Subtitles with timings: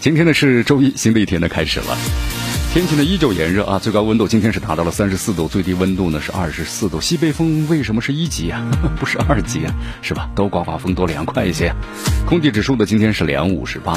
[0.00, 1.96] 今天呢是周一，新的一天呢开始了。
[2.72, 7.00] 天气呢依旧炎热啊，最高温度今天是达到了三十四度，最低温度呢是二十四度。
[7.00, 8.64] 西北风为什么是一级啊？
[9.00, 9.74] 不是二级啊？
[10.00, 10.30] 是吧？
[10.36, 11.74] 都刮刮风，多凉快一些。
[12.26, 13.94] 空气指数呢今天是两五十八。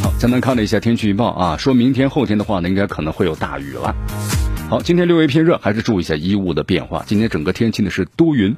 [0.00, 3.92] 好，简单看了一下天气预报啊，说明天后天的话呢，应该可能会有大雨了。
[4.70, 7.02] 好，今天略微偏热，还是注意一下衣物的变化。
[7.04, 8.54] 今天整个天气呢是多云，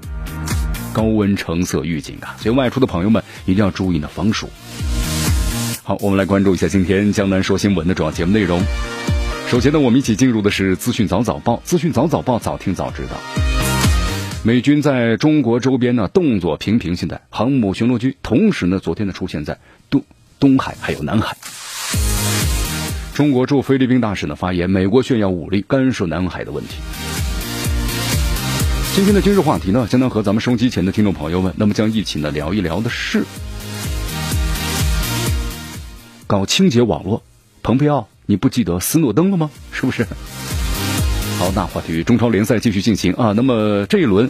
[0.92, 4.50] 高温橙色预警啊，所以外出的朋友们一定要注意呢防暑。
[5.86, 8.58] 好，我们来关注一下今天江南说新闻的主要节目内容。
[9.50, 13.10] 首先呢，我们一起进入的是资讯早早报，资讯早早报，早听早知道。
[14.42, 19.58] 美军在中国周边呢动作频频，现在航母巡逻机同时呢昨天呢出现在
[19.90, 20.02] 东
[20.40, 21.36] 东海还有南海。
[23.12, 26.76] 中国驻菲律宾大使呢发言，美国炫耀武力干涉南海的问题。
[28.94, 33.22] 今天的今日话题呢，将能和咱们收机前的听众朋友们，那么将一起呢聊一聊的是。
[36.34, 37.22] 搞清洁网络，
[37.62, 39.52] 蓬佩奥，你不记得斯诺登了吗？
[39.70, 40.04] 是不是？
[41.38, 43.30] 好，那话题中超联赛继续进行啊。
[43.36, 44.28] 那么这一轮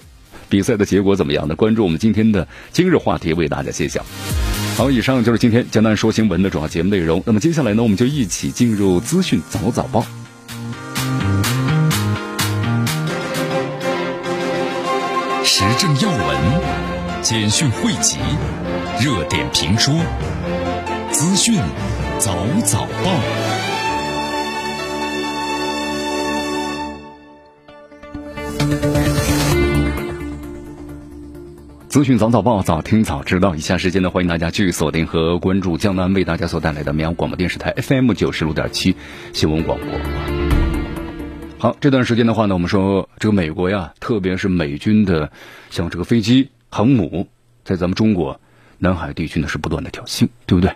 [0.51, 1.57] 比赛的结果怎么样呢？
[1.57, 4.05] 关注我们今天的今日话题，为大家揭晓。
[4.77, 7.23] 好，以上就是今天江南说新闻的主要节目内容。
[7.25, 10.05] 那么接下来呢，我们就一起进入资讯早早报，
[15.43, 18.19] 时政要闻、简讯汇集、
[19.01, 19.95] 热点评说。
[21.15, 21.55] 资讯
[22.19, 23.21] 早早报，
[31.89, 33.55] 资讯早早报，早听早知道。
[33.55, 38.97] 以下时间呢，欢迎大家继续锁定和关注江南为大家所带来的绵阳广播电视台 FM 九十六点七
[39.33, 39.89] 新闻广播。
[41.59, 45.31] 好，这段时间的话呢，我们说这个美国呀，特别是美军的
[45.71, 47.29] 像这个飞机、航母，
[47.63, 48.41] 在咱们中国
[48.79, 50.75] 南海地区呢是不断的挑衅，对不对？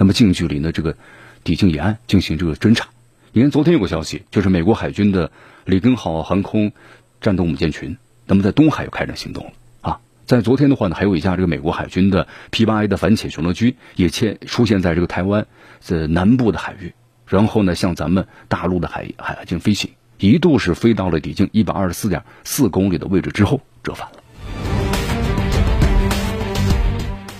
[0.00, 0.96] 那么近距离呢，这个
[1.44, 2.88] 抵近沿岸进行这个侦查。
[3.32, 5.30] 你看，昨天有个消息，就是美国海军的
[5.66, 6.72] 里根号航空
[7.20, 9.52] 战斗母舰群，那么在东海又开展行动了
[9.82, 10.00] 啊。
[10.24, 15.46] 在昨天的话呢，还有一架这个美国海军的 P8A 的反潜巡逻机也切出现在这个台湾
[15.86, 16.94] 的南部的海域，
[17.26, 24.19] 然后呢，向咱们大陆的海海进飞行，一度是飞到了抵近一百二十四点四公里的位置之后折返了。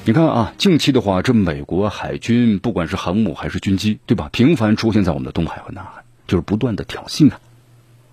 [0.06, 4.30] 你看啊，近期的话，这美国海军不管是航母还是军机，对吧？
[4.32, 7.38] 频繁出现在我们的东海和南海，就是不断的挑衅啊，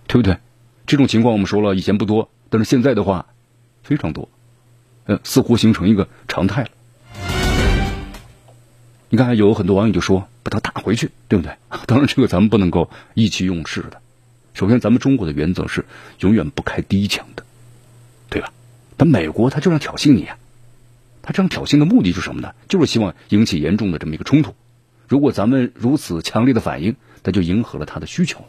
[0.05, 0.37] 对不对？
[0.85, 3.27] 这种情况我们说了，以前不多，但是现在的话
[3.83, 4.27] 非常多，
[5.05, 6.69] 呃，似乎形成一个常态了。
[9.09, 11.55] 你看，有很多网友就说把它打回去，对不对？
[11.87, 14.01] 当然，这个咱们不能够意气用事的。
[14.53, 15.85] 首先，咱们中国的原则是
[16.19, 17.45] 永远不开第一枪的，
[18.29, 18.51] 对吧？
[18.97, 20.37] 但美国他就想挑衅你啊。
[21.27, 22.53] 他这样挑衅的目的是什么呢？
[22.69, 24.55] 就是希望引起严重的这么一个冲突。
[25.09, 28.45] 如果咱们如此强烈的反应，那就迎合了他的需求了，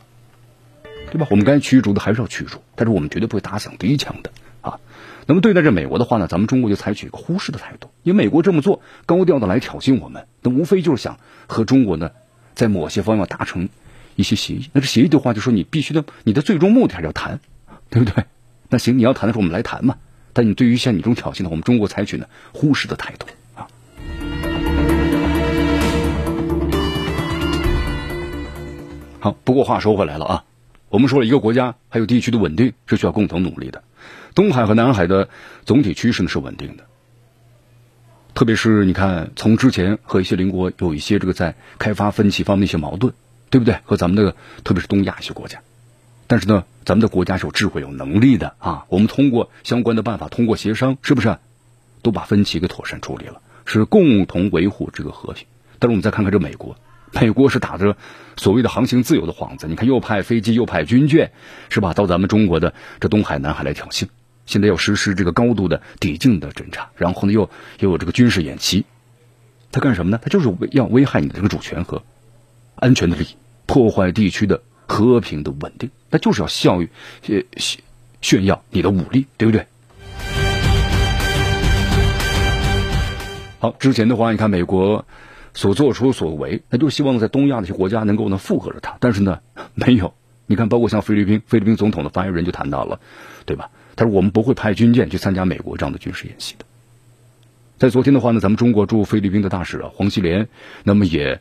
[1.11, 1.27] 对吧？
[1.29, 4.31] 我们该驱逐的还是要驱逐，但是我们绝对不会打响第一枪的
[4.61, 4.79] 啊。
[5.27, 11.19] 那么对待这美国的话呢，咱们中国就采取一个忽视的态度，因为美国这么做高调的来挑衅我们，那无非就是想
[11.49, 12.13] 和中国呢
[12.55, 13.71] 在某些方面达成
[14.15, 14.71] 一些协议。
[14.73, 17.41] 那这协议的话，就说你必须的，你的最终目的还是要谈，
[17.91, 18.25] 对不对？
[18.69, 19.97] 那行，你要谈的时候，我们来谈嘛。
[20.39, 23.27] 但你对于像你这种挑衅呢，我们中国采取呢忽视的态度
[23.57, 23.67] 啊。
[29.19, 30.45] 好，不过话说回来了啊，
[30.91, 33.83] 我们说了一个国家还有地区的稳定是需要共同努力的。
[34.37, 35.29] 东海和南海的
[35.65, 36.85] 总体趋势呢是稳定的，
[38.33, 43.13] 特别是你看，从之前和一些邻国有一些这个在开发分歧方面一些矛盾，
[43.51, 43.77] 对不对？
[43.83, 45.61] 和咱们的特别是东亚一些国家。
[46.31, 48.85] 但是呢，咱们的国家是有智慧、有能力的啊！
[48.91, 51.39] 我们通过相关的办法，通过协商，是不是
[52.03, 53.41] 都把分歧给妥善处理了？
[53.65, 55.47] 是共同维护这个和平。
[55.79, 56.77] 但是我们再看看这美国，
[57.13, 57.97] 美国是打着
[58.37, 61.33] 所谓的航行自由的幌子，你看又派飞机，又派军舰，
[61.71, 61.95] 是吧？
[61.95, 64.09] 到咱们中国的这东海、南海来挑衅，
[64.45, 67.49] 现在要实施这个高度的抵近的侦察，然后呢又
[67.81, 68.85] 又有这个军事演习，
[69.73, 70.21] 他干什么呢？
[70.23, 72.03] 他就是要危害你的这个主权和
[72.75, 73.29] 安全的利益，
[73.65, 74.61] 破坏地区的。
[74.89, 76.89] 和平的稳定，那就是要效于
[77.29, 77.41] 呃
[78.21, 79.65] 炫耀你的武力，对不对？
[83.61, 85.05] 好，之前的话，你看美国
[85.53, 89.39] 所做出所为，那就希望在东亚的一些国家能够呢附和着他，但是呢
[89.75, 90.15] 没有。
[90.47, 92.99] 你看，包括像菲律宾，菲律宾总统的发言人就谈到了，
[93.45, 93.71] 对吧？
[93.95, 96.65] 他说我们不会派军舰去参加美国这样的军事演习的。
[97.79, 100.49] 在昨天的话呢，咱们中国驻菲律宾的大使啊黄锡莲，
[100.85, 101.41] 那么也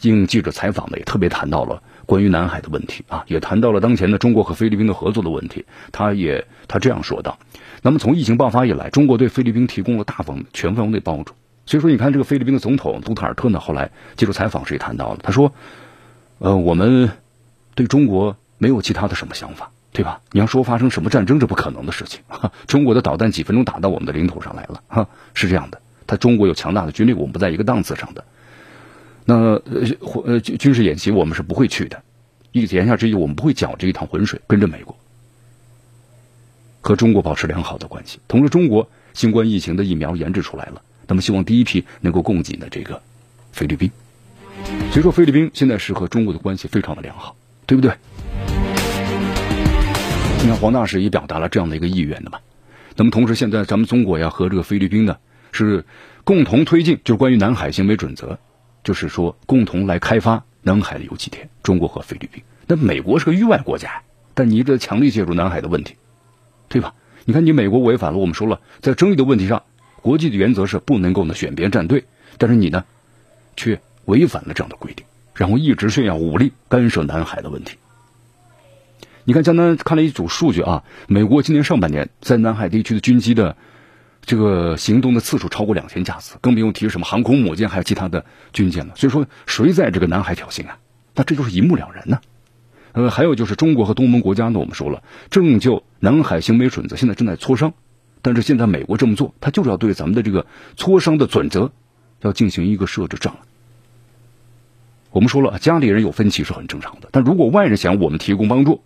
[0.00, 5.66] 应记者采访呢，也特别谈到了关于南海的问题啊，也谈到了当前的中国和菲律宾的合作的问题。
[5.92, 7.38] 他也他这样说道：，
[7.82, 11.34] 那么从疫情爆发以来，中国对菲律宾提供了大方全方位的帮助。
[11.66, 15.52] 所以说，你看这个菲律宾的总统杜特尔特呢，后来接受采访时也谈到了，他说：，
[16.38, 17.10] 呃，我们
[17.74, 18.36] 对中国。
[18.58, 20.22] 没有其他的什么想法，对吧？
[20.32, 22.22] 你要说发生什么战争，这不可能的事情。
[22.66, 25.82] 中国的导弹几分钟打到我们的领土上来了，哈，是这样的。
[26.06, 28.24] 他中国有强大的军力，我们不在一个档次上的。
[29.26, 29.60] 那呃
[30.24, 32.02] 呃军事演习我们是不会去的。
[32.52, 34.96] 言下之意，我们不会搅这一趟浑水，跟着美国
[36.80, 38.18] 和中国保持良好的关系。
[38.28, 43.02] 同时，中国新冠疫情的疫苗研制出来了，那么希望第一批能够供给的这个
[43.52, 43.90] 菲律宾。
[44.90, 47.36] 所以说，菲律宾现在是和中国的关系非常的良好，
[47.66, 47.92] 对不对？
[50.40, 52.38] 你看，黄大使也表达了这样的一个意愿的嘛。
[52.96, 55.18] 那么，同时现在咱们中国呀和这个菲律宾呢
[55.52, 55.84] 是
[56.24, 58.38] 共同推进，就是关于南海行为准则，
[58.86, 61.48] 就是说共同来开发南海的油气田。
[61.64, 64.00] 中国和菲律宾，那美国是个域外国家，
[64.32, 65.96] 但你这强力介入南海的问题，
[66.68, 66.94] 对吧？
[67.24, 69.60] 你看，你美国违反了我们说了，在争议的问题上，
[70.00, 72.04] 国际的原则是不能够呢选边站队，
[72.38, 72.84] 但是你呢
[73.56, 75.04] 却违反了这样的规定，
[75.34, 77.76] 然后一直炫耀武力干涉南海的问题。
[79.24, 83.56] 你看，江南看了一组数据啊，美国今年上半年在南海地区的军机的
[84.26, 88.94] 这个行动的次数超过两千架次，更不用提什么航空母舰还有其他的军舰了。
[88.96, 90.78] 所以说，谁在这个南海挑衅啊？
[91.14, 92.20] 那这就是一目了然呢。
[92.92, 97.72] 呃，还有就是中国和东盟国家呢，我们说了，正就南海行为准则现在正在磋商，
[98.20, 100.46] 但是现在美国这么做，他就是要对咱们的这个
[100.76, 101.70] 磋商的准则
[102.20, 103.40] 要进行一个设置障碍。
[105.10, 108.82] 我们说了，家里人有分歧是很正常的，但如果外人想我们提供帮助，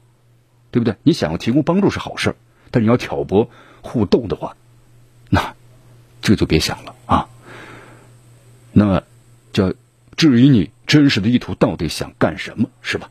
[0.71, 0.97] 对不对？
[1.03, 2.37] 你想要提供帮助是好事
[2.71, 3.49] 但你要挑拨
[3.81, 4.57] 互斗的话，
[5.31, 5.55] 那
[6.21, 7.27] 这就别想了啊。
[8.73, 9.03] 那么，
[9.53, 9.73] 叫
[10.17, 13.09] 质疑你真实的意图到底想干什么，是吧？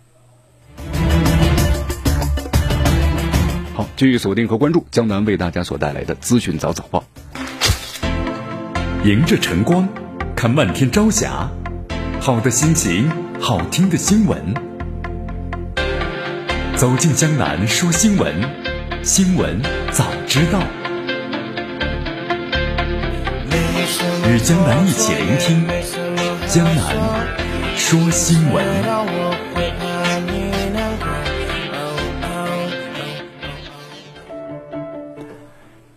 [3.74, 7.04] 好，继续锁定和关注江南为大家所带来的资讯早早报。
[9.04, 9.88] 迎着晨光，
[10.36, 11.50] 看漫天朝霞，
[12.20, 14.54] 好的心情，好听的新闻。
[16.76, 19.62] 走进江南说新闻，新闻
[19.92, 20.62] 早知道。
[24.30, 25.66] 与江南一起聆听
[26.48, 26.96] 江南
[27.76, 28.64] 说新闻。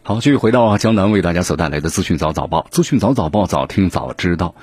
[0.02, 4.54] 好，继续回到江南为大家所带来的资讯早早报，资讯早早报，早听早知道。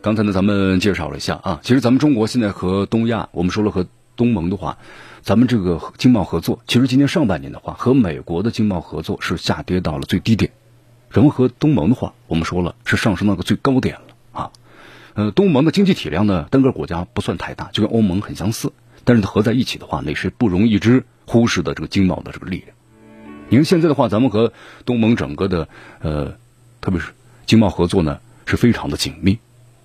[0.00, 3.84] 刚才呢，咱们介绍了一下啊，其实咱们中国现在和东亚，我们说了和
[4.16, 4.78] 东盟的话。
[5.20, 10.52] 咱们这个经贸合作，其实今年上半年的话，和美国的经贸合作是下跌到了最低点，
[11.14, 14.02] 然后和东盟的话，我们说了是上升到个最高点了
[14.32, 14.50] 啊。
[15.14, 18.72] 呃，东盟的经济体量呢，单个国家不算太大，就跟欧盟很相似，
[19.04, 22.70] 但是它合在一起的话，那是不容一之忽视的这个经贸的这个力量。
[23.48, 24.52] 你看现在的话，咱们和
[24.84, 25.68] 东盟整个的
[26.00, 26.36] 呃，
[26.80, 27.12] 特别是
[27.46, 29.38] 经贸合作呢，是非常的紧密，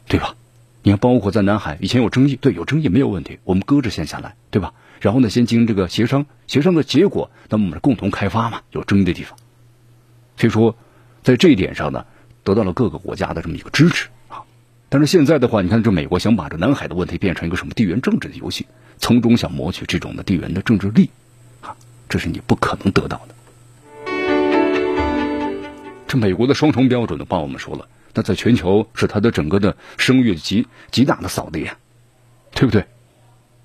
[0.07, 0.35] 对吧？
[0.81, 4.73] 你看，包括在南海以前有争议，对，有争议没有问题，我们搁着先下来，对吧？
[4.99, 9.37] 然后呢，先经这个协商，协商的结果，那么我们共同开发嘛，有争议的地方。
[10.37, 10.75] 所以说，
[11.23, 12.05] 在这一点上呢，
[12.43, 14.43] 得到了各个国家的这么一个支持啊。
[14.89, 18.65] 但是现在的话，你看这美国想把这南海的问题变成一个什么地缘政治的游戏，
[18.97, 21.09] 从中想谋取这种的地缘的政治利，
[21.61, 21.75] 啊，
[22.07, 23.35] 这是你不可能得到的。
[26.07, 31.77] 这美国的双重标准的话，我们说了，那在全球是它的整个的声誉极极大的扫地呀，
[32.51, 32.85] 对不对？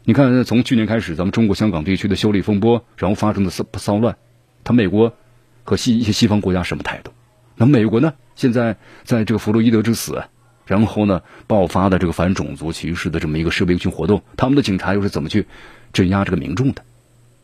[0.05, 4.19] 你看，从去年开始，咱们中国香港地区的修例风波，然后发生的骚骚乱，
[4.63, 5.15] 他美国
[5.63, 7.11] 和西一些西方国家什么态度？
[7.57, 8.15] 那美国呢？
[8.35, 10.25] 现在在这个弗洛伊德之死，
[10.67, 15.47] 然后呢爆发的这个反种族歧视的这么一个示威群活动，他们的警察又是怎么去
[15.93, 16.83] 镇压这个民众的？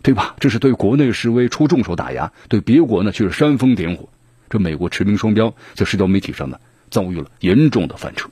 [0.02, 0.34] 对吧？
[0.40, 4.08] 这是对国内示威出重手打压，对别国呢却是煽风点火。
[4.48, 6.58] 这美国持兵双标，在社交媒体上呢
[6.90, 8.28] 遭遇了严重的翻车。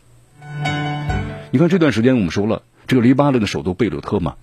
[1.50, 2.62] 你看这段时间我们说了。
[2.88, 4.36] 这个黎巴嫩的首都贝鲁特嘛，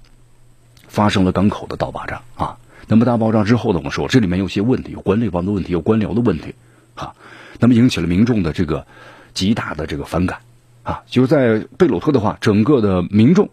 [0.88, 2.60] 发生了港口的大爆炸啊。
[2.88, 6.54] 那么大爆炸之后呢，我们说这里面有些问题，有管理方的问题，有官僚的问题
[6.96, 7.16] 啊。
[7.60, 8.88] 那么引起了民众的这个
[9.34, 10.40] 极大的这个反感
[10.84, 11.04] 啊。
[11.06, 13.50] 就是在贝鲁特的话，整个的民众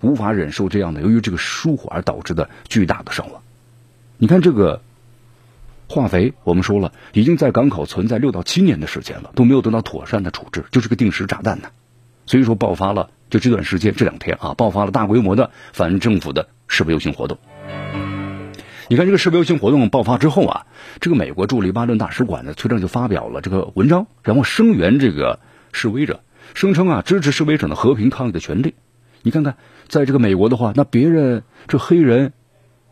[0.00, 3.42] 无法忍受这样的由于这个疏忽而导致的巨大的伤亡。
[4.18, 4.82] 你看这个
[5.88, 11.68] 化肥我们说了，已经在港口存在六到七年的时间了，都没有得到妥善的处置，就是个定时炸弹呢。
[12.26, 17.38] 所以说爆发了，就这段时间这两天啊，爆发了大规模的反政府的示威游行活动。
[18.88, 20.66] 你看这个示威游行活动爆发之后啊，
[21.00, 25.40] 这个美国驻黎巴嫩大使馆的，崔正就发表了这个文章，然后声援这个
[25.72, 26.20] 示威者，
[26.54, 28.74] 声称啊支持示威者的和平抗议的权利。
[29.22, 29.56] 你看看，
[29.88, 32.32] 在这个美国的话，那别人这黑人，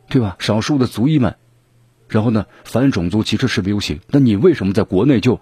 [0.09, 0.35] 对吧？
[0.41, 1.37] 少数的族裔们，
[2.09, 5.39] 然后呢反种族歧视示威游行，那你为什么在国内就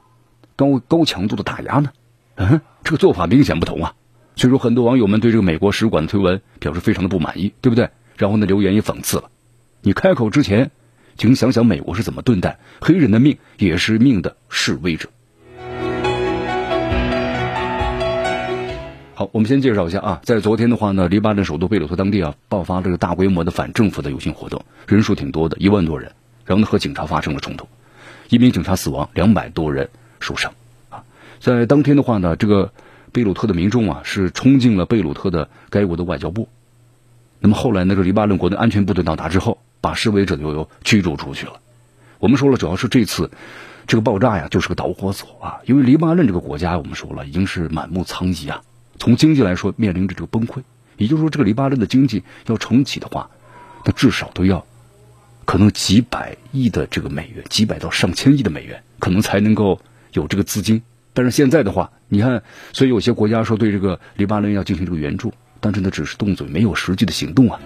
[0.55, 1.93] 高高强度的打压呢？
[2.35, 3.95] 嗯，这个做法明显不同啊。
[4.37, 7.89] 所以说，很多网友们对这个美国使馆的推文表示非常的不满意，对不对？
[8.19, 9.31] 然后呢，留言也讽刺了。
[9.85, 10.71] 你开口之前，
[11.17, 15.09] 请想想美国是怎么对待黑人的命也是命的示威者。
[19.15, 26.13] 好，我们先介绍一下啊，在昨天的话呢，黎巴嫩首都贝鲁特当地啊，爆发这个大规模的反政府的游行活动，人数挺多的，一万多人，
[26.45, 27.67] 然后呢和警察发生了冲突，
[28.29, 30.53] 一名警察死亡，两百多人受伤
[30.91, 31.03] 啊。
[31.41, 32.73] 在当天的话呢，这个
[33.11, 36.49] 贝鲁特的民众啊是冲进了贝鲁特的该国的外交部，
[37.41, 39.59] 那么后来那个黎巴嫩国的安全部队到达之后。
[39.83, 41.61] 把示威者又驱逐出去了。
[42.19, 43.31] 我们说了，主要是这次
[43.87, 45.61] 这个爆炸呀，就是个导火索啊。
[45.67, 48.63] 因为黎巴嫩这个国家，我们说了，已经是满目疮痍啊。
[48.99, 50.63] 从经济来说，面临着这个崩溃。
[50.97, 53.29] 也就是说，这个黎巴嫩的经济要重启的话，
[53.85, 54.65] 那至少都要
[55.45, 59.81] 可能几百亿的这个美元，几百到上千亿的美元，可能才能够
[60.13, 60.83] 有这个资金。
[61.13, 67.59] 但是现在的话，你看，所以有些国家说对这个黎巴嫩要进行这个援助，但是呢，只是动嘴，没有实际的行动啊。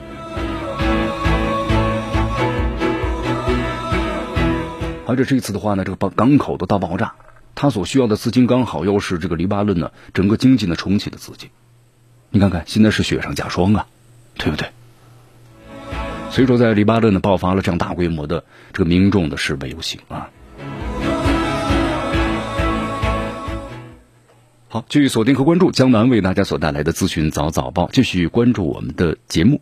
[5.07, 7.15] 而且这次的话呢，这个港口的大爆炸，
[7.55, 11.49] 它所需要的资金刚好又是这个黎巴嫩呢整个经济的重启的资金。
[12.31, 13.87] 你看看，现在是雪上加霜啊，
[14.35, 14.69] 对不对？
[16.31, 20.29] 所以说，在黎巴嫩呢爆发了这样大规模的这个民众的示威游行啊。
[24.69, 29.61] 好，继续锁定和关注江南为大家所带来的资讯早早报，继续关注我们的节目。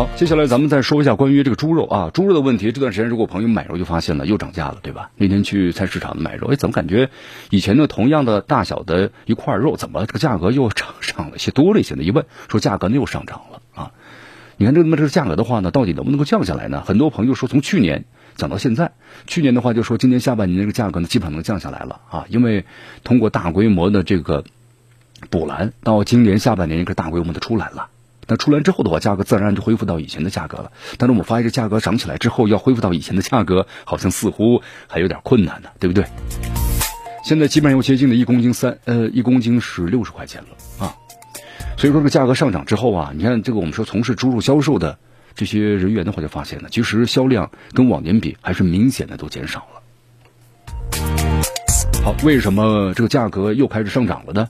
[0.00, 2.72] 好，接下来咱们再说一下关于这个猪肉啊，猪肉的问题。
[2.72, 5.10] 这段时间，如果朋友买肉就发现了又涨价了，对吧？
[5.14, 7.10] 那天去菜市场买肉，哎，怎么感觉
[7.50, 12.02] 以前的同样的大小的一块肉，怎么这个价格又涨上了些，多了一些呢？
[12.02, 13.92] 一问说价格呢又上涨了啊！
[14.56, 16.82] 你看这么这个价格的话呢，到底能不能够降下来呢？
[16.86, 18.92] 很多朋友说从去年讲到现在，
[19.26, 22.64] 去年的话就说今年下半年这个价格呢基本上能降下来了啊，因为
[23.04, 24.44] 通过大规模的这个
[25.28, 27.88] 补栏，到今年下半年一个大规模的出栏了。
[28.30, 30.70] 那出来之后的话，价格自然就恢复到以前的价格了。
[30.98, 36.04] 但是我们发现这价格涨起来之后，要恢复到以前的价格，好像似乎还有点困难呢，对不对？
[37.24, 40.94] 现在基本上又接近了一公斤三，呃，一公斤是六十块钱了啊。
[41.76, 44.96] 所以说这个价格上涨之后啊，你看这个我们说从事猪肉销售的
[45.34, 49.82] 这些人员的话，就发现呢，其实销量跟往年比还是明显的都减少了。
[52.04, 54.48] 好，为什么这个价格又开始上涨了呢？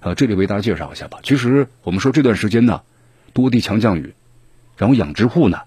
[0.00, 1.18] 呃，这里为大家介绍一下吧。
[1.22, 2.80] 其实我们说这段时间呢。
[3.32, 4.14] 多地强降雨，
[4.76, 5.60] 然后养殖户呢，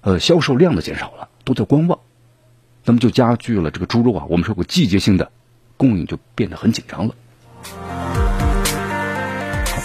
[0.00, 1.98] 呃，销售量的减少了，都在观望，
[2.84, 5.30] 那么就加剧了这个猪肉啊，我们说过季节性的
[5.76, 7.14] 供应就变得很紧张了。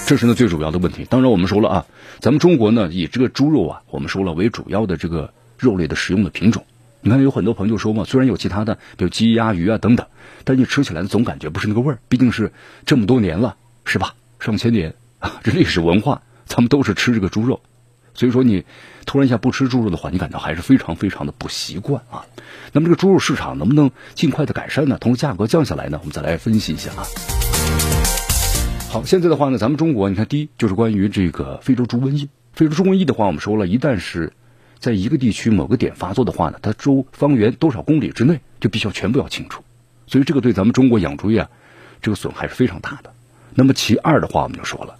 [0.07, 1.05] 这是呢最主要的问题。
[1.09, 1.85] 当然我们说了啊，
[2.19, 6.65] 咱们中国呢以这个猪肉啊，我们说了为主要的这个肉类的食用的品种。
[6.99, 10.05] 你看有很多朋友说嘛，虽然有其他的，比如鸡鸭鱼啊等等，
[10.43, 11.99] 但你吃起来总感觉不是那个味儿。
[12.09, 12.51] 毕竟是
[12.85, 14.13] 这么多年了，是吧？
[14.39, 16.21] 上千年啊，这历史文化。
[16.53, 17.61] 他们都是吃这个猪肉，
[18.13, 18.65] 所以说你
[19.05, 22.25] 突然一下不吃猪肉的话，你感到还是非常非常的不习惯啊。
[22.73, 24.97] 那么这个猪肉市场能不能尽快的改善呢？
[24.99, 25.97] 同时价格降下来呢？
[26.01, 27.07] 我们再来分析一下啊。
[28.89, 32.27] 好，现在的话呢，咱们中国你看，第一就是关于这个非洲猪瘟疫。
[32.51, 34.33] 非洲猪瘟疫的话，我们说了一旦是
[34.77, 39.63] 在一个地区某个点发作的话呢，它周方圆多少公里之内就必须要全部要清除。
[40.05, 41.49] 所以这个对咱们中国养猪业啊
[42.01, 43.13] 这个损害是非常大的。
[43.55, 44.97] 那么其二的话，我们就说了，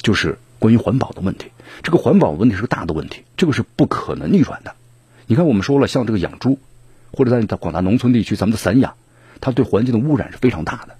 [0.00, 0.38] 就是。
[0.58, 1.50] 关于环保的问题，
[1.82, 4.74] 这个环保问题是个大的问题，这个是不可能逆转的。
[5.26, 6.58] 你看，我们说了，像这个养猪，
[7.12, 8.94] 或者在广大农村地区，咱们的散养，
[9.40, 10.96] 它对环境的污染是非常大的，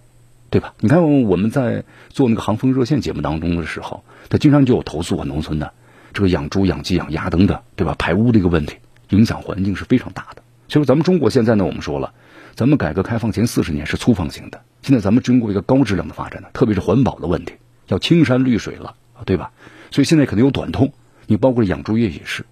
[0.51, 0.75] 对吧？
[0.81, 5.73] 你看我们在做那个航风热线节目当中的时候，他经常就有投诉啊，农村的
[6.13, 7.95] 这个养猪、养鸡、养鸭等等，对吧？
[7.99, 8.77] 排污的一个问题，
[9.09, 10.43] 影响环境是非常大的。
[10.69, 12.13] 所以，咱们中国现在呢，我们说了，
[12.55, 17.55] 咱们改革开放前四十年是粗放型的，现在咱们经过一个高质量的发展呢，特别是环保的问题，
[17.89, 18.95] 要青山绿水了。
[19.25, 19.51] 对吧？
[19.91, 20.93] 所以现在可能有短痛，
[21.27, 22.45] 你包括养猪业也是。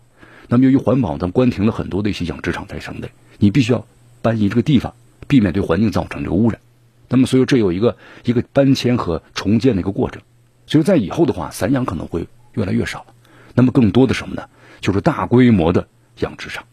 [0.49, 3.87] 那么由于环保，咱关停了很多的一些养殖场在省内，你必须要
[4.23, 4.95] 搬移这个地方，
[5.27, 6.61] 避免对环境造成这个污染。
[7.09, 10.23] 那么所以这有一个一个搬迁和重建的一个过程。
[10.67, 13.07] 所以在以后的话，散养可能会越来越少。
[13.55, 14.49] 那么更多的什么呢？
[14.81, 15.87] 就是大规模的
[16.19, 16.65] 养殖场。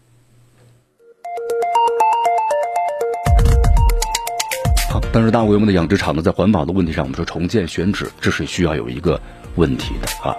[4.89, 9.19] 好，但是大规模的养殖场呢，在环保的问题上，我们说重建选址，这是需要有一个
[9.55, 10.35] 问题的啊。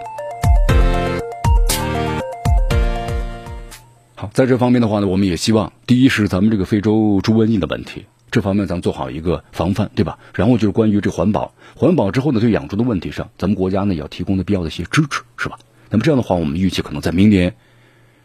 [4.17, 10.19] 好，在这方面的话呢，我们也希望，第一是咱们这个非洲猪瘟疫的问题，这方面咱们做好一个防范，对吧？
[10.35, 15.59] 然后就是关于这环保，环保之后呢，对养猪的问题上，咱们国家呢也要提供的必要的一些支持，是吧？
[15.91, 17.55] 那么这样的话，我们预期可能在明年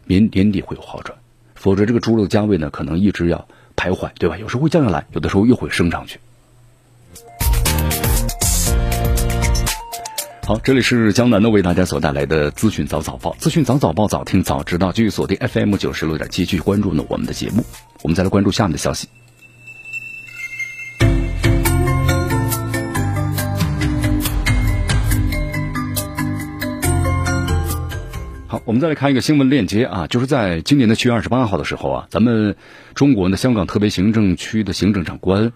[0.06, 1.16] 年年底会有好转，
[1.54, 4.38] 否则这个猪肉的价位呢，可能一直要徘徊，对吧？
[4.38, 6.18] 有时候会降下来，有的时候又会升上去。
[10.46, 14.90] 好，这里是江南的为大家所带来的资讯早早报，资讯早早报，早听早知道。
[14.90, 17.64] 继续锁定 FM 九十六点七，继续关注呢我们的节目。
[18.02, 19.06] 我们再来关注下面的消息。
[28.48, 32.56] 好，我们再来看一个新闻链接啊，就是在今年的七月二十八号的时候啊，咱们
[32.96, 35.52] 中国呢香港特别行政区的行政长官。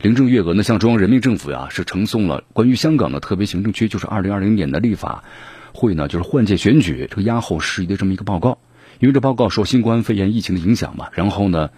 [0.00, 5.24] 林郑月娥呢向中央人民政府呀是呈送了关于香港的特别行政区，就是二零二零年的立法
[5.72, 8.58] 会呢，就是换届选举这个压后事宜的这么一个报告。
[9.00, 11.70] 因为这报告受新冠肺炎疫情的影响嘛，然后呢，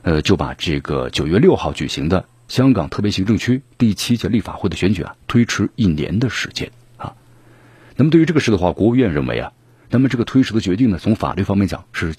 [0.00, 7.16] 呃就把这个九月六号举行的香港特别行政区第七届立法会的选举啊推迟一年的时间啊。
[7.96, 9.52] 那么对于这个事的话，国务院认为啊，
[9.90, 12.14] 那么这个推迟的决定呢，从法律方面讲是。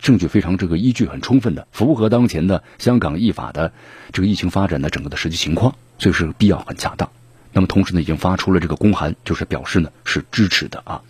[0.00, 3.72] 证据非常这个依据很充分的，符合当前的香港依法的
[4.12, 7.10] 这个疫情发展的整个的实际情况，所以是必要很恰当。
[7.52, 11.02] 那么同时呢，已经发出了这个公函，就是表示呢是支持的啊。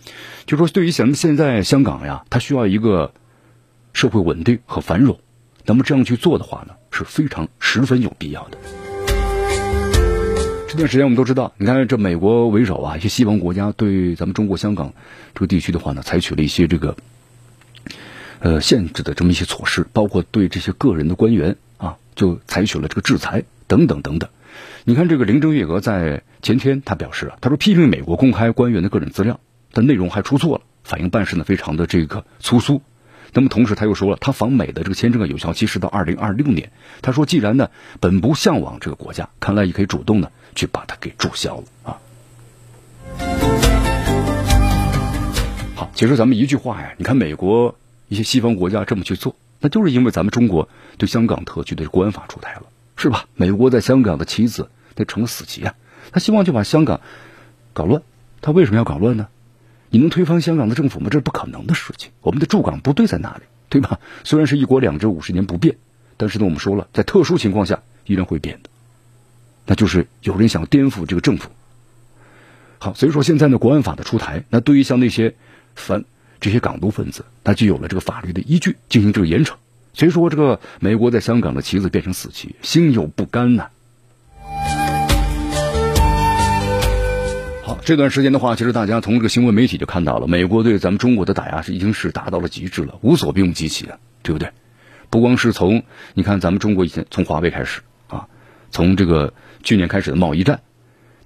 [0.45, 3.13] 就说对于咱们现在香港呀，它需要一个
[3.93, 5.19] 社会稳定和繁荣，
[5.65, 8.57] 那么这样去做的话呢，是非常十分有必要的。
[10.67, 14.93] 这段时间我们都知道，你看这美国为首啊，一些西方国家对咱们中国香港
[15.33, 16.95] 这个地区的话呢，采取了一些这个。
[18.39, 24.29] 呃，限制的这么一些措施，包括对这些个人的官员啊，就采取了这个制裁等等等等。
[24.85, 29.39] 你看，这个林郑月娥在前天他表示啊，他说批评美国公开官员的个人资料，
[29.71, 32.81] 但内容还出错了，反应办事呢非常的这个粗疏。
[33.33, 36.71] 那么同时他又说了，他访美的这个签证的有效期是到二零二六年。
[37.01, 37.69] 他说，既然呢
[37.99, 41.97] 本不向往这个国家，看来也可以主动的去把它给注销了啊。
[45.75, 47.75] 好，其实咱们一句话呀，你看美国。
[48.07, 52.63] 一些西方国家这么去做，那就是因为咱们中国对香港特区的国安法出台了，
[52.95, 53.25] 是吧？
[53.35, 55.75] 美国在香港的棋子那成了死棋啊，
[56.11, 57.01] 他希望就把香港
[57.73, 58.01] 搞乱。
[58.39, 59.27] 他为什么要搞乱呢？
[59.89, 61.07] 你能推翻香港的政府吗？
[61.11, 62.11] 这是不可能的事情。
[62.21, 63.43] 我们的驻港部队在哪里？
[63.69, 63.99] 对吧？
[64.23, 65.77] 虽然是一国两制五十年不变，
[66.15, 68.69] 但是呢，我们说了，在特殊情况下依然会变的。
[69.65, 71.49] 那就是有人想颠覆这个政府。
[72.79, 75.35] 好，所以说现在呢，国安法的出台，那对于像那些
[75.75, 76.05] 反。
[76.39, 79.53] 这些港独分子，他就有了这个法律的依据进行这个严惩。
[79.93, 83.69] 所以说，这个美国在香港的棋子变成死棋，心有不甘呐。
[87.63, 94.51] 好，这段时间的话，其实大家从这个新闻媒体就看到了，美国对咱们中国的打压是已经是达到了极致了，无所不用其极啊，对不对？
[95.09, 98.27] 不光是从你看咱们中国以前从华为开始啊，
[98.69, 100.59] 从这个去年开始的贸易战，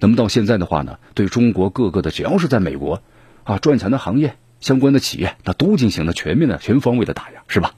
[0.00, 3.02] 那么到现在的话呢，对中国各个的只要是在美国
[3.44, 4.34] 啊赚钱的行业。
[4.62, 7.74] 相关的企业，那都进行了全面的、全方位的打压，是吧？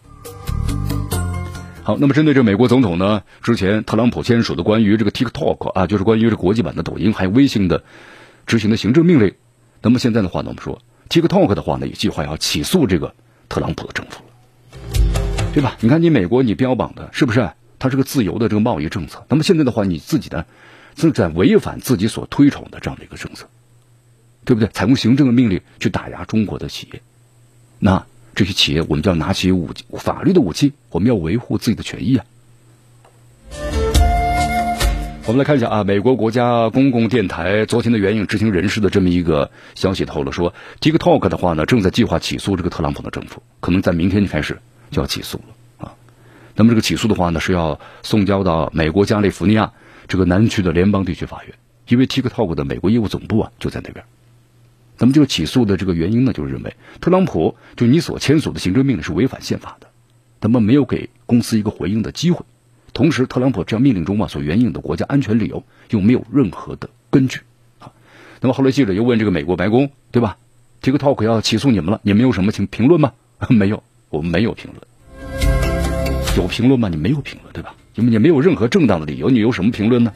[1.82, 7.82] 好，那么针对这美国总统呢，之前特朗普签署的关于这个 TikTok 啊，就是关于这国际版的抖音还有微信的
[8.46, 9.34] 执行的行政命令，
[9.82, 13.14] 那么现在的话呢，我们说 TikTok 的话呢，也计划要起诉这个
[13.48, 15.76] 特朗普的政府了，对吧？
[15.80, 19.24] 你看你美国你标榜的是不是它是个自由的这个贸易政策？
[19.28, 20.44] 那么现在的话，你自己呢
[20.94, 23.46] 正在违反自己所推崇的这样的一个政策。
[24.44, 24.68] 对不对？
[24.72, 27.00] 采用行政的命令去打压中国的企业，
[27.78, 32.24] 那这些企业我们就要拿起武法律的武器，我们要维护自己的权益啊。
[35.26, 44.58] 我们来看一下啊，美国国家公共电台昨天的援引知情人士的这么一个消息透露说，TikTok 的话呢，正在计划起诉这个特朗普的政府，可能在明天就开始
[44.90, 45.94] 就要起诉了啊。
[46.54, 49.72] 那么这个起诉的话呢，是要送交到美国加利福尼亚
[50.08, 51.54] 这个南区的联邦地区法院，
[51.88, 54.04] 因为 TikTok 的美国业务总部啊就在那边。
[54.96, 59.88] 咱们这个起诉的这个原因呢，就是认为特朗普就你所签署的行政命令是违反宪法的，
[60.40, 62.44] 咱们没有给公司一个回应的机会。
[62.92, 67.40] 同时，特朗普这样命令中嘛所援引的国家安全理由又没有任何的根据
[67.80, 67.90] 啊。
[68.40, 70.36] 那么后来记者又问这个美国白宫，对吧
[70.80, 73.12] ？TikTok 要起诉你们了，你们有什么评评论吗？
[73.50, 74.80] 没有，我们没有评论。
[76.36, 76.88] 有评论吗？
[76.88, 77.74] 你没有评论，对吧？
[77.96, 80.12] 因为你没有任何正当的理由，你有什么评论呢？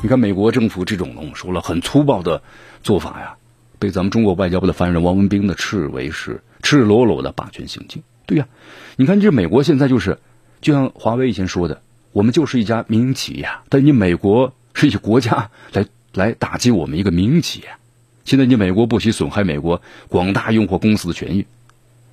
[0.00, 2.40] 你看美国政府这种我们说了很粗暴的
[2.84, 3.36] 做法呀，
[3.80, 8.02] 被咱们中国外交部的发言人王文斌呢斥为是赤裸裸的霸权行径。
[8.24, 8.46] 对呀，
[8.96, 10.18] 你看这美国现在就是，
[10.60, 11.82] 就像华为以前说的，
[12.12, 17.68] 我们就是一家民营企业啊，但你美国是以国家来来打击我们一个民营企业，
[18.24, 21.44] 现在你美国不惜损害美国广大用户公司的权益，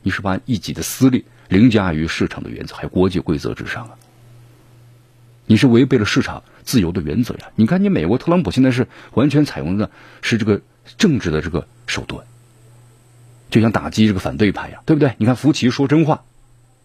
[0.01, 3.91] 你是把一己的私利凌驾于市场的原则还有国际规则之上啊？
[5.45, 7.51] 你是违背了市场自由的原则呀！
[7.55, 10.61] 你看，你美国特朗普现在是完全采用的是这个
[10.97, 12.25] 政治的这个手段，
[13.49, 15.13] 就想打击这个反对派呀，对不对？
[15.17, 16.23] 你看福奇说真话，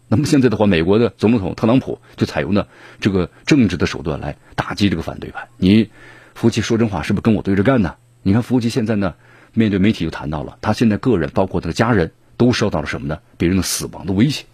[0.07, 2.69] 那么现在的话，美国的总统特朗普就采用的
[3.01, 5.49] 这个政治的手段来打击这个反对派。
[5.57, 5.91] 你
[6.35, 7.97] 福奇说真话是不是跟我对着干呢？
[8.23, 9.15] 你看福奇现在呢，
[9.55, 13.19] 面对媒体就谈到了，他现在个人包括他的家人都受到了什么呢？
[13.39, 14.45] 别人的死亡的威胁。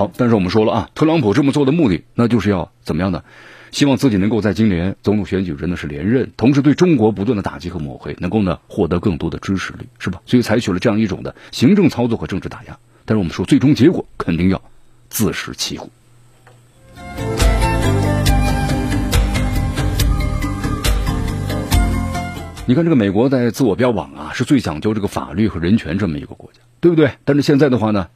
[0.00, 3.22] 好，但是我们说了啊，特朗普这么做的目的，那就是要怎么样呢？
[3.70, 10.22] 希望自己能够在今年总统选举真的是连任，同时对中国不断的打击和抹黑，能够呢获得更多的支持率，是吧？
[10.24, 12.78] 所以采取了这样一种的行政操作和政治打压。
[13.04, 14.62] 但是我们说，最终结果肯定要
[15.10, 15.90] 自食其果。
[22.64, 27.10] 你看，这个美国在自我标榜啊，是最讲究这个法律和人权这么一个国家，对不对？
[27.26, 28.08] 但是现在的话呢？